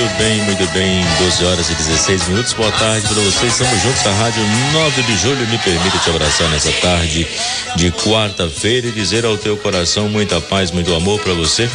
[0.00, 1.04] Muito bem, muito bem.
[1.18, 2.54] 12 horas e 16 minutos.
[2.54, 3.52] Boa tarde para vocês.
[3.52, 4.42] Estamos juntos à Rádio
[4.72, 5.46] 9 de Julho.
[5.48, 7.28] Me permita te abraçar nessa tarde
[7.76, 11.68] de quarta-feira e dizer ao teu coração muita paz, muito amor para você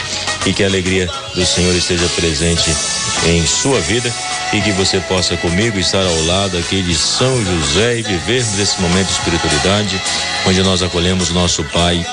[0.43, 2.75] e que a alegria do Senhor esteja presente
[3.27, 4.11] em sua vida
[4.53, 8.81] e que você possa comigo estar ao lado aqui de São José e vivermos esse
[8.81, 10.01] momento de espiritualidade,
[10.47, 12.03] onde nós acolhemos nosso Pai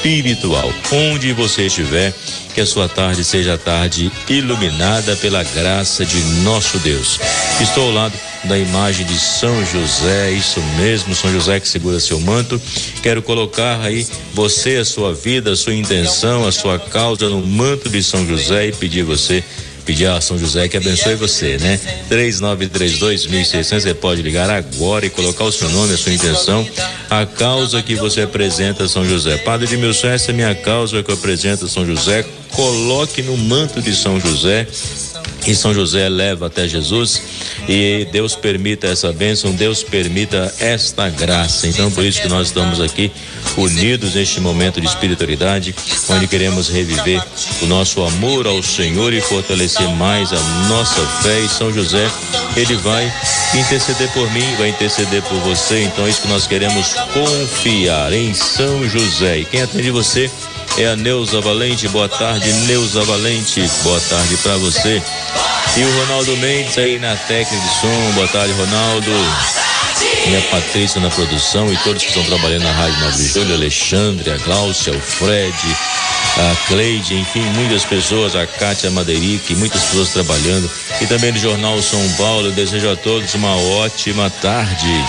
[0.00, 0.72] espiritual.
[0.92, 2.14] Onde você estiver,
[2.54, 7.20] que a sua tarde seja a tarde iluminada pela graça de nosso Deus.
[7.60, 8.14] Estou ao lado
[8.44, 12.60] da imagem de São José, isso mesmo, São José que segura seu manto.
[13.02, 17.88] Quero colocar aí você, a sua vida, a sua intenção, a sua causa no manto
[17.88, 19.44] de São José e pedir você
[19.90, 21.80] pedir a São José que abençoe você, né?
[22.08, 26.64] 3932.600, você pode ligar agora e colocar o seu nome, a sua intenção,
[27.10, 29.38] a causa que você apresenta a São José.
[29.38, 32.24] Padre de Milson, essa é minha causa que eu apresento a São José.
[32.52, 34.68] Coloque no manto de São José
[35.46, 37.22] e São José leva até Jesus
[37.68, 41.66] e Deus permita essa bênção, Deus permita esta graça.
[41.66, 43.10] Então, por isso que nós estamos aqui
[43.56, 45.74] unidos neste momento de espiritualidade,
[46.08, 47.22] onde queremos reviver
[47.62, 51.40] o nosso amor ao Senhor e fortalecer mais a nossa fé.
[51.40, 52.10] E São José,
[52.56, 53.12] ele vai
[53.54, 55.82] interceder por mim, vai interceder por você.
[55.84, 59.38] Então, é isso que nós queremos confiar em São José.
[59.38, 60.30] E quem atende você?
[60.82, 61.88] É a Neuza Valente.
[61.88, 63.68] Boa tarde, Neuza Valente.
[63.82, 65.02] Boa tarde para você.
[65.76, 68.12] E o Ronaldo Mendes aí na técnica de som.
[68.14, 69.10] Boa tarde, Ronaldo.
[70.26, 73.54] E a Patrícia na produção e todos que estão trabalhando na Rádio 9 de Julho,
[73.54, 75.54] Alexandre, a Glaucia, o Fred,
[76.38, 80.70] a Cleide, enfim, muitas pessoas, a Kátia Madeiric, muitas pessoas trabalhando.
[81.00, 82.48] E também do Jornal São Paulo.
[82.48, 85.04] Eu desejo a todos uma ótima tarde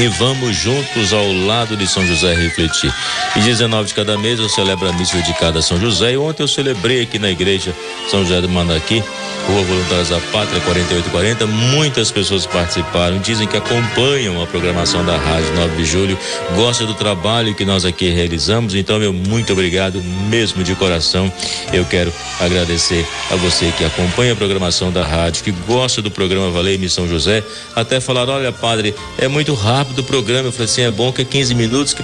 [0.00, 2.94] e vamos juntos ao lado de São José refletir.
[3.34, 6.44] E 19 de cada mês eu celebro a missa dedicada a São José e ontem
[6.44, 7.74] eu celebrei aqui na igreja
[8.08, 9.02] São José do Manaqui,
[9.48, 11.46] Rua Voluntários da Pátria 4840.
[11.46, 16.18] Muitas pessoas participaram, dizem que acompanham a programação da Rádio 9 de Julho,
[16.54, 18.74] gostam do trabalho que nós aqui realizamos.
[18.74, 21.32] Então, meu muito obrigado mesmo de coração.
[21.72, 26.50] Eu quero agradecer a você que acompanha a programação da rádio, que gosta do programa
[26.50, 27.42] Valei São José,
[27.74, 30.48] até falar, olha, padre, é muito rápido rápido o programa.
[30.48, 32.02] Eu falei assim: é bom que é 15 minutos que,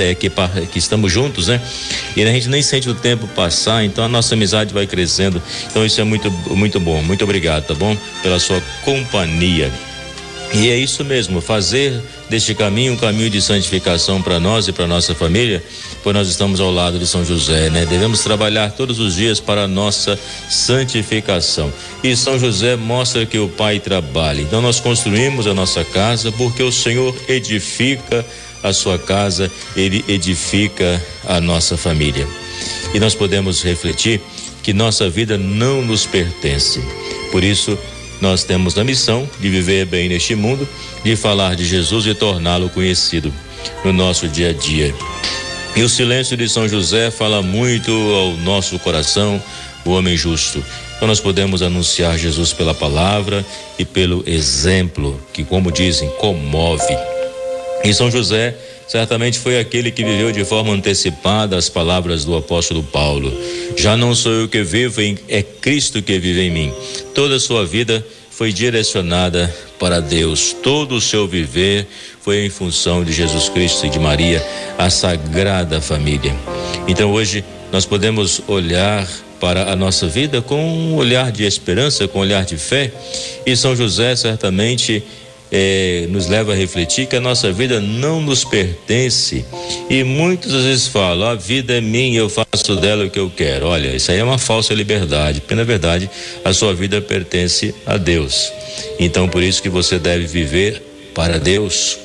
[0.00, 0.30] é, que,
[0.70, 1.60] que estamos juntos, né?
[2.16, 5.42] E a gente nem sente o tempo passar, então a nossa amizade vai crescendo.
[5.70, 7.02] Então isso é muito, muito bom.
[7.02, 7.96] Muito obrigado, tá bom?
[8.22, 9.72] Pela sua companhia.
[10.54, 11.98] E é isso mesmo, fazer
[12.28, 15.62] deste caminho um caminho de santificação para nós e para nossa família,
[16.02, 17.86] pois nós estamos ao lado de São José, né?
[17.86, 20.18] Devemos trabalhar todos os dias para a nossa
[20.50, 21.72] santificação.
[22.04, 24.42] E São José mostra que o Pai trabalha.
[24.42, 28.24] Então nós construímos a nossa casa porque o Senhor edifica
[28.62, 32.26] a sua casa, ele edifica a nossa família.
[32.94, 34.20] E nós podemos refletir
[34.62, 36.82] que nossa vida não nos pertence.
[37.30, 37.78] Por isso,
[38.20, 40.66] nós temos a missão de viver bem neste mundo,
[41.04, 43.32] de falar de Jesus e torná-lo conhecido
[43.84, 44.94] no nosso dia a dia.
[45.74, 49.42] E o silêncio de São José fala muito ao nosso coração,
[49.84, 50.62] o homem justo.
[50.94, 53.44] Então nós podemos anunciar Jesus pela palavra
[53.76, 56.96] e pelo exemplo, que, como dizem, comove.
[57.82, 58.54] E São José
[58.88, 63.32] certamente foi aquele que viveu de forma antecipada as palavras do apóstolo Paulo.
[63.76, 66.72] Já não sou eu que vivo, é Cristo que vive em mim.
[67.14, 70.54] Toda a sua vida foi direcionada para Deus.
[70.62, 71.86] Todo o seu viver
[72.20, 74.44] foi em função de Jesus Cristo e de Maria,
[74.78, 76.34] a sagrada família.
[76.88, 79.06] Então hoje nós podemos olhar
[79.40, 82.92] para a nossa vida com um olhar de esperança, com um olhar de fé,
[83.44, 85.02] e São José certamente
[85.54, 89.44] é, nos leva a refletir que a nossa vida não nos pertence.
[89.90, 93.66] E muitas vezes falam: a vida é minha, eu faço dela o que eu quero.
[93.66, 96.08] Olha, isso aí é uma falsa liberdade, porque na verdade
[96.42, 98.50] a sua vida pertence a Deus.
[98.98, 100.82] Então por isso que você deve viver
[101.14, 101.98] para Deus,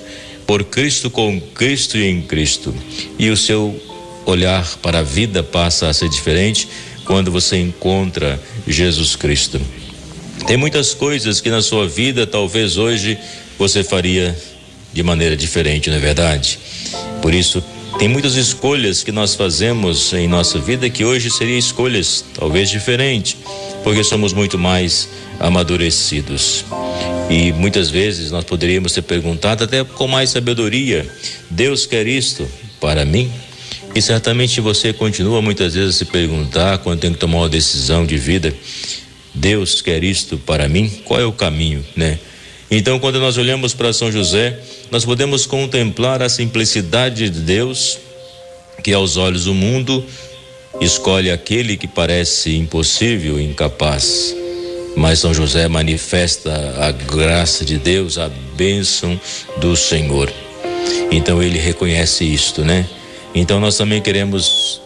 [0.45, 2.75] por Cristo, com Cristo e em Cristo.
[3.17, 3.79] E o seu
[4.25, 6.67] olhar para a vida passa a ser diferente
[7.05, 9.61] quando você encontra Jesus Cristo.
[10.45, 13.17] Tem muitas coisas que na sua vida talvez hoje
[13.57, 14.37] você faria
[14.93, 16.59] de maneira diferente, não é verdade?
[17.21, 17.63] Por isso,
[17.97, 23.35] tem muitas escolhas que nós fazemos em nossa vida que hoje seriam escolhas talvez diferentes,
[23.83, 26.63] porque somos muito mais amadurecidos.
[27.29, 31.09] E muitas vezes nós poderíamos ter perguntado até com mais sabedoria:
[31.49, 32.47] Deus quer isto
[32.79, 33.31] para mim?
[33.95, 38.05] E certamente você continua muitas vezes a se perguntar quando tem que tomar uma decisão
[38.05, 38.53] de vida:
[39.37, 40.89] Deus quer isto para mim?
[41.05, 42.19] Qual é o caminho, né?
[42.69, 44.59] Então, quando nós olhamos para São José,
[44.91, 47.97] nós podemos contemplar a simplicidade de Deus,
[48.83, 50.03] que aos olhos do mundo
[50.81, 54.35] escolhe aquele que parece impossível, incapaz.
[54.95, 59.19] Mas São José manifesta a graça de Deus, a bênção
[59.57, 60.31] do Senhor.
[61.11, 62.85] Então ele reconhece isto, né?
[63.33, 64.81] Então nós também queremos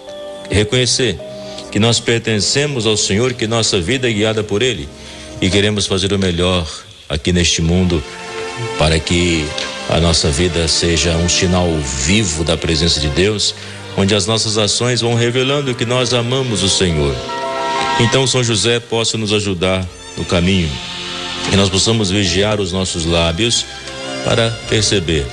[0.49, 1.17] reconhecer
[1.71, 4.87] que nós pertencemos ao Senhor, que nossa vida é guiada por Ele
[5.41, 6.67] e queremos fazer o melhor
[7.09, 8.03] aqui neste mundo
[8.77, 9.45] para que
[9.89, 11.67] a nossa vida seja um sinal
[12.05, 13.55] vivo da presença de Deus,
[13.97, 17.15] onde as nossas ações vão revelando que nós amamos o Senhor.
[17.99, 19.85] Então, São José possa nos ajudar
[20.17, 20.69] no caminho,
[21.49, 23.65] que nós possamos vigiar os nossos lábios
[24.23, 25.25] para perceber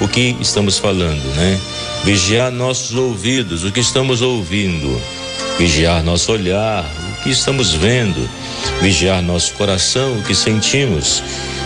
[0.00, 1.58] o que estamos falando, né?
[2.04, 5.00] Vigiar nossos ouvidos, o que estamos ouvindo,
[5.58, 8.28] vigiar nosso olhar, o que estamos vendo,
[8.80, 11.22] vigiar nosso coração, o que sentimos,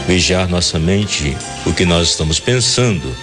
[0.06, 1.36] vigiar nossa mente,
[1.66, 3.14] o que nós estamos pensando.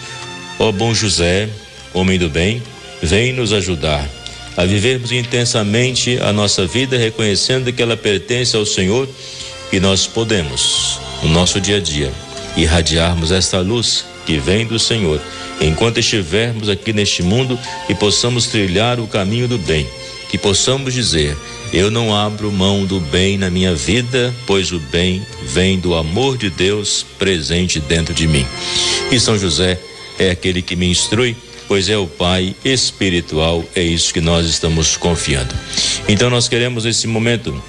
[0.60, 1.50] Ó bom José,
[1.94, 2.62] homem do bem,
[3.02, 4.08] vem nos ajudar
[4.58, 9.08] a vivermos intensamente a nossa vida, reconhecendo que ela pertence ao Senhor
[9.72, 12.12] e nós podemos, no nosso dia a dia,
[12.56, 15.22] irradiarmos esta luz que vem do Senhor,
[15.60, 17.60] enquanto estivermos aqui neste mundo
[17.90, 19.86] e possamos trilhar o caminho do bem,
[20.30, 21.36] que possamos dizer:
[21.74, 26.38] Eu não abro mão do bem na minha vida, pois o bem vem do amor
[26.38, 28.46] de Deus presente dentro de mim.
[29.12, 29.80] E São José
[30.18, 31.36] é aquele que me instrui
[31.68, 35.54] pois é o Pai espiritual, é isso que nós estamos confiando.
[36.08, 37.60] Então nós queremos nesse momento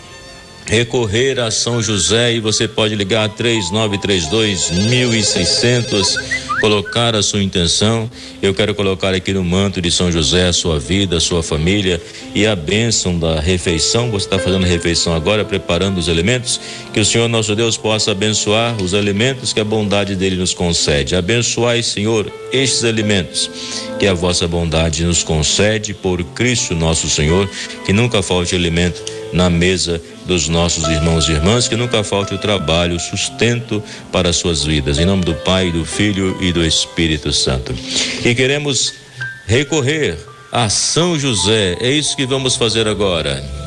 [0.67, 6.17] recorrer a São José e você pode ligar 3932 1600
[6.61, 8.11] colocar a sua intenção.
[8.43, 12.00] Eu quero colocar aqui no manto de São José a sua vida, a sua família
[12.35, 14.11] e a bênção da refeição.
[14.11, 16.61] Você está fazendo refeição agora, preparando os elementos.
[16.93, 21.14] Que o Senhor nosso Deus possa abençoar os alimentos que a bondade dele nos concede.
[21.14, 23.50] Abençoai, Senhor, estes alimentos
[23.99, 27.49] que a vossa bondade nos concede por Cristo nosso Senhor.
[27.85, 29.02] Que nunca falte alimento
[29.37, 34.31] na mesa dos nossos irmãos e irmãs, que nunca falte o trabalho, o sustento para
[34.31, 34.99] as suas vidas.
[34.99, 37.75] Em nome do Pai, do Filho e do Espírito Santo.
[38.25, 38.94] E queremos
[39.47, 40.17] recorrer
[40.50, 41.77] a São José.
[41.81, 43.65] É isso que vamos fazer agora.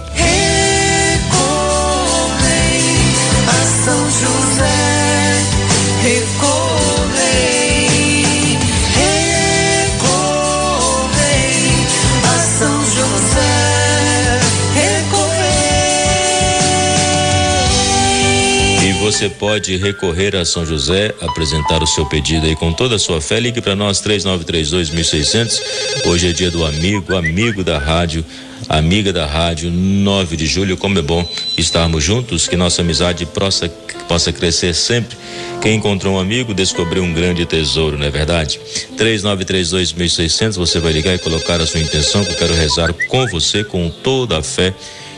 [19.11, 23.19] Você pode recorrer a São José, apresentar o seu pedido aí com toda a sua
[23.19, 23.39] fé.
[23.39, 25.61] Ligue para nós 3932 1600.
[26.05, 28.23] Hoje é dia do amigo, amigo da rádio,
[28.69, 30.77] amiga da rádio, 9 de julho.
[30.77, 31.27] Como é bom
[31.57, 33.67] estarmos juntos, que nossa amizade possa,
[34.07, 35.17] possa crescer sempre.
[35.59, 38.59] Quem encontrou um amigo descobriu um grande tesouro, não é verdade?
[38.95, 40.55] 3932 1600.
[40.55, 43.89] Você vai ligar e colocar a sua intenção, que eu quero rezar com você, com
[43.89, 44.71] toda a fé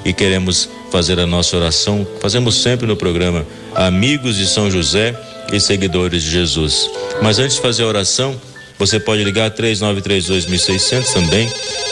[0.03, 2.05] e queremos fazer a nossa oração.
[2.19, 3.45] Fazemos sempre no programa
[3.75, 5.15] Amigos de São José
[5.51, 6.89] e seguidores de Jesus.
[7.21, 8.35] Mas antes de fazer a oração,
[8.81, 11.47] você pode ligar 3932.600 também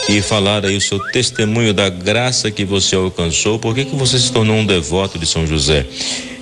[0.08, 3.60] e falar aí o seu testemunho da graça que você alcançou.
[3.60, 5.86] Por que, que você se tornou um devoto de São José?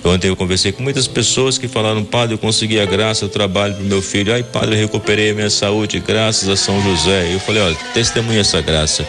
[0.03, 3.75] Ontem eu conversei com muitas pessoas que falaram, padre, eu consegui a graça, eu trabalho
[3.75, 4.33] pro meu filho.
[4.33, 7.31] Ai, padre, eu recuperei a minha saúde graças a São José.
[7.31, 9.07] Eu falei, olha, testemunha essa graça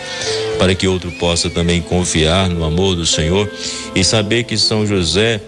[0.58, 3.50] para que outro possa também confiar no amor do Senhor
[3.94, 5.40] e saber que São José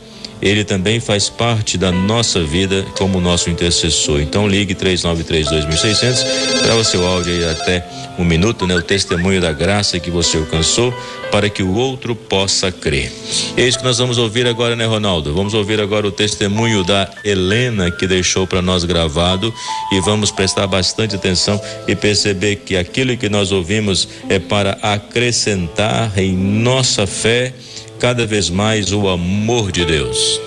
[0.42, 4.20] ele também faz parte da nossa vida como nosso intercessor.
[4.20, 7.86] Então ligue 3932.600, grava seu áudio aí até
[8.18, 8.74] um minuto, né?
[8.74, 10.92] O testemunho da graça que você alcançou
[11.30, 13.10] para que o outro possa crer.
[13.56, 15.32] É isso que nós vamos ouvir agora, né, Ronaldo?
[15.32, 19.52] Vamos ouvir agora o testemunho da Helena que deixou para nós gravado
[19.92, 21.58] e vamos prestar bastante atenção
[21.88, 27.54] e perceber que aquilo que nós ouvimos é para acrescentar em nossa fé
[28.02, 30.40] cada vez mais o amor de Deus.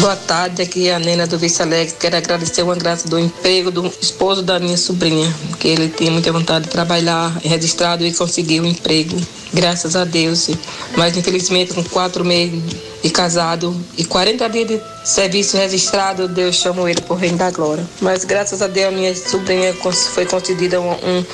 [0.00, 1.92] Boa tarde, aqui é a Nena do Vice Alex.
[1.92, 6.32] Quero agradecer uma graça do emprego do esposo da minha sobrinha, que ele tinha muita
[6.32, 9.16] vontade de trabalhar registrado e conseguiu um emprego,
[9.54, 10.50] graças a Deus.
[10.96, 12.60] Mas infelizmente, com quatro meses
[13.02, 17.88] de casado e 40 dias de serviço registrado, Deus chamou ele por reino da glória.
[18.00, 19.74] Mas graças a Deus, a minha sobrinha
[20.14, 21.24] foi concedida um, um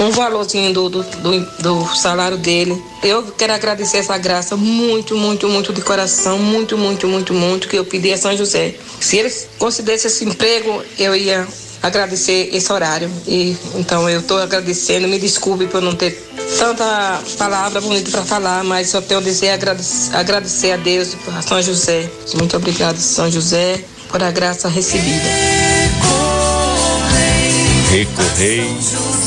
[0.00, 2.80] um valorzinho do, do, do, do, salário dele.
[3.02, 7.76] Eu quero agradecer essa graça muito, muito, muito de coração, muito, muito, muito, muito, que
[7.76, 8.76] eu pedi a São José.
[9.00, 11.46] Se ele concedesse esse emprego, eu ia
[11.82, 13.10] agradecer esse horário.
[13.26, 16.12] E então eu estou agradecendo, me desculpe por não ter
[16.58, 21.30] tanta palavra bonita para falar, mas só tenho a dizer agradecer, agradecer a Deus e
[21.36, 22.08] a São José.
[22.34, 25.28] Muito obrigado, São José, por a graça recebida.
[27.90, 28.68] Recorrei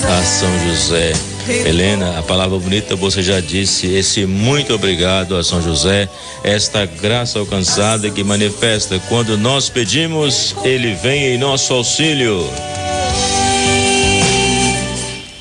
[0.08, 1.14] a São José
[1.48, 6.08] Helena, a palavra bonita você já disse, esse muito obrigado a São José,
[6.44, 12.48] esta graça alcançada que manifesta quando nós pedimos, ele vem em nosso auxílio.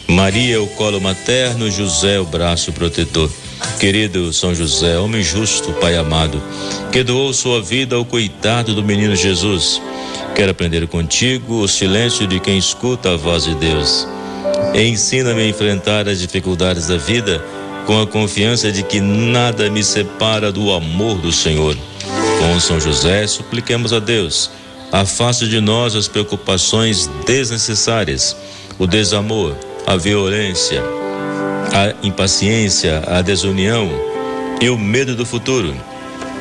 [0.08, 3.30] Maria, o colo materno, José, o braço protetor.
[3.78, 6.42] Querido São José, homem justo, Pai amado,
[6.90, 9.80] que doou sua vida ao cuidado do menino Jesus.
[10.34, 14.06] Quero aprender contigo o silêncio de quem escuta a voz de Deus.
[14.74, 17.42] Ensina-me a enfrentar as dificuldades da vida
[17.86, 21.76] com a confiança de que nada me separa do amor do Senhor.
[22.38, 24.50] Com São José, supliquemos a Deus.
[24.92, 28.36] Afaste de nós as preocupações desnecessárias,
[28.78, 30.82] o desamor, a violência,
[31.72, 33.88] a impaciência, a desunião
[34.60, 35.74] e o medo do futuro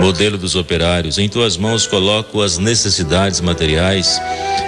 [0.00, 4.20] Modelo dos operários, em tuas mãos coloco as necessidades materiais,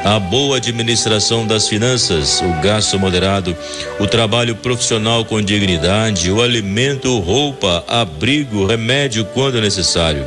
[0.04, 3.57] a boa administração das finanças, o gasto moderado,
[3.99, 10.25] o trabalho profissional com dignidade, o alimento, roupa, abrigo, remédio quando necessário.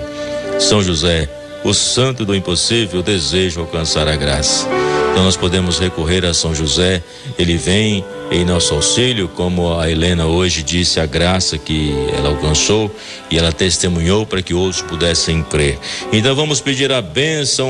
[0.60, 1.30] São José,
[1.64, 4.68] o santo do impossível, deseja alcançar a graça.
[5.18, 7.02] Então nós podemos recorrer a São José,
[7.40, 12.96] ele vem em nosso auxílio, como a Helena hoje disse, a graça que ela alcançou
[13.28, 15.80] e ela testemunhou para que outros pudessem crer.
[16.14, 17.68] Então vamos pedir a bênção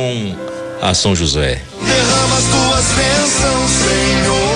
[0.81, 1.61] a São José.
[1.85, 4.46] Derrama as tuas bênçãos, Senhor.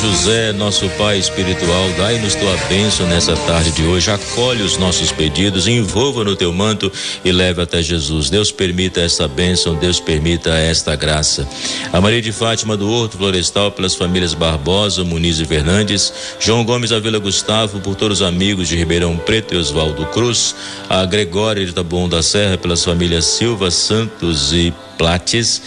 [0.00, 4.10] José, nosso Pai espiritual, dai-nos tua bênção nessa tarde de hoje.
[4.10, 6.90] Acolhe os nossos pedidos, envolva no teu manto
[7.24, 8.30] e leve até Jesus.
[8.30, 11.48] Deus permita esta bênção, Deus permita esta graça.
[11.92, 16.90] A Maria de Fátima do Horto Florestal, pelas famílias Barbosa, Muniz e Fernandes, João Gomes
[16.90, 20.54] da Vila Gustavo, por todos os amigos de Ribeirão Preto e Oswaldo Cruz,
[20.88, 25.62] a Gregória de Taboão da Serra, pelas famílias Silva, Santos e Plates,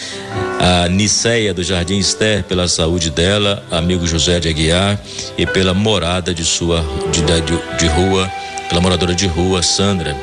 [0.62, 5.02] a Niceia do Jardim Esther pela saúde dela, amigo José de Aguiar
[5.36, 8.32] e pela morada de sua de, de, de rua,
[8.70, 10.16] pela moradora de rua Sandra.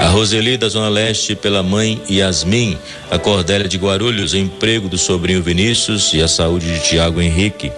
[0.00, 2.76] A Roseli da Zona Leste pela mãe Yasmin,
[3.08, 7.70] a Cordélia de Guarulhos, emprego do sobrinho Vinícius e a saúde de Tiago Henrique.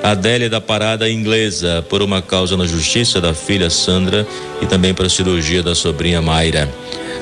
[0.00, 4.24] A Adélia da Parada Inglesa, por uma causa na justiça da filha Sandra
[4.60, 6.70] e também para a cirurgia da sobrinha Mayra.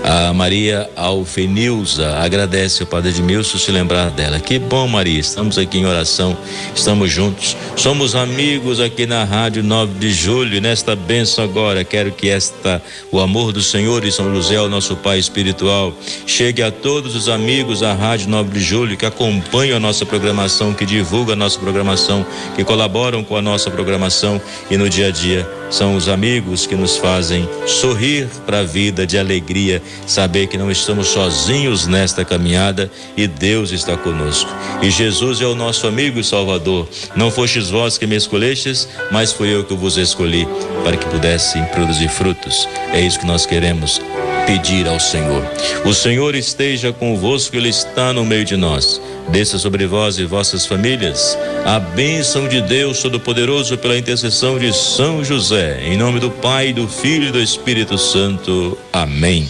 [0.03, 4.41] A Maria Alfenilza agradece ao Padre Edmilson se lembrar dela.
[4.41, 5.21] Que bom, Maria.
[5.21, 6.37] Estamos aqui em oração,
[6.75, 7.57] estamos juntos.
[7.77, 10.61] Somos amigos aqui na Rádio 9 de Julho.
[10.61, 14.97] Nesta benção agora, quero que esta, o amor do Senhor e São José, o nosso
[14.97, 15.93] Pai espiritual,
[16.27, 20.73] chegue a todos os amigos da Rádio 9 de Julho que acompanham a nossa programação,
[20.73, 22.25] que divulgam a nossa programação,
[22.57, 24.41] que colaboram com a nossa programação
[24.71, 29.07] e no dia a dia são os amigos que nos fazem sorrir para a vida
[29.07, 34.51] de alegria, saber que não estamos sozinhos nesta caminhada e Deus está conosco.
[34.83, 36.89] E Jesus é o nosso amigo e Salvador.
[37.15, 40.47] Não fostes vós que me escolhestes, mas foi eu que vos escolhi
[40.85, 42.69] para que pudessem produzir frutos.
[42.93, 44.01] É isso que nós queremos
[44.47, 45.45] pedir ao Senhor.
[45.85, 49.01] O Senhor esteja convosco, Ele está no meio de nós.
[49.31, 55.25] Desça sobre vós e vossas famílias a bênção de Deus Todo-Poderoso pela intercessão de São
[55.25, 55.81] José.
[55.83, 58.77] Em nome do Pai, do Filho e do Espírito Santo.
[58.93, 59.49] Amém.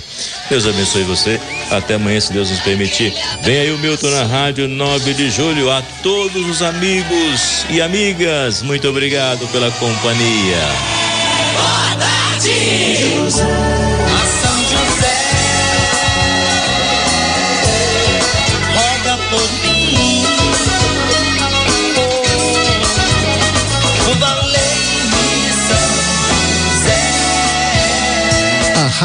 [0.49, 1.41] Deus abençoe você.
[1.71, 3.15] Até amanhã, se Deus nos permitir.
[3.43, 5.71] Vem aí o Milton na Rádio 9 de Julho.
[5.71, 10.59] A todos os amigos e amigas, muito obrigado pela companhia.
[11.55, 13.80] Boa tarde.